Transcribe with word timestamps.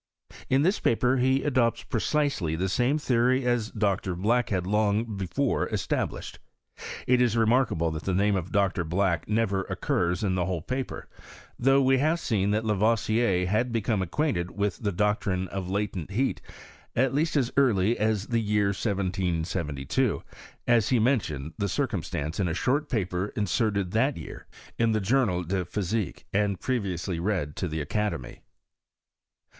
In 0.49 0.63
this 0.63 0.79
paper 0.79 1.17
he 1.17 1.43
adopts 1.43 1.83
precisely 1.83 2.55
the 2.55 2.69
same 2.69 2.97
theory 2.97 3.45
as 3.45 3.69
Dr. 3.69 4.15
Black 4.15 4.49
had 4.49 4.65
long 4.65 5.15
before 5.15 5.69
established. 5.69 6.39
It 7.05 7.21
is 7.21 7.37
remarkable 7.37 7.91
that 7.91 8.01
the 8.05 8.15
name 8.15 8.35
of 8.35 8.51
Dr. 8.51 8.83
Black 8.83 9.27
never 9.29 9.61
occurs 9.65 10.23
in 10.23 10.33
the 10.33 10.45
whole 10.47 10.63
paper, 10.63 11.07
though 11.59 11.83
we 11.83 11.99
have 11.99 12.19
seen 12.19 12.49
that 12.49 12.65
Lavoisier 12.65 13.45
had 13.45 13.71
become 13.71 14.01
acquainted 14.01 14.49
with 14.49 14.77
the 14.77 14.91
doctrine 14.91 15.47
of 15.49 15.69
latent 15.69 16.09
heat, 16.09 16.41
at 16.95 17.13
least 17.13 17.35
as 17.37 17.53
early 17.55 17.95
as 17.99 18.25
the 18.25 18.41
year 18.41 18.69
1772, 18.69 20.23
as 20.65 20.89
he 20.89 20.97
mentioned 20.97 21.53
the 21.59 21.69
circumstance 21.69 22.39
in 22.39 22.47
a 22.47 22.55
short 22.55 22.89
paper 22.89 23.27
inserted 23.35 23.91
that 23.91 24.17
year 24.17 24.47
in 24.79 24.93
the 24.93 24.99
Journal 24.99 25.43
de 25.43 25.63
Physique, 25.63 26.25
and 26.33 26.59
previously 26.59 27.19
read 27.19 27.55
to 27.55 27.67
the 27.67 27.81
academy. 27.81 28.39